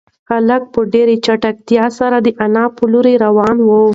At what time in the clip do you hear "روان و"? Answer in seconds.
3.25-3.69